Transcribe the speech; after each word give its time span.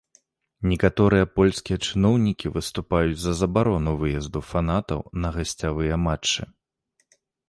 Некаторыя 0.69 1.25
польскія 1.39 1.77
чыноўнікі 1.87 2.49
выступаюць 2.55 3.17
за 3.23 3.33
забарону 3.41 3.93
выезду 4.01 4.39
фанатаў 4.53 5.05
на 5.27 5.31
гасцявыя 5.37 6.01
матчы. 6.07 6.49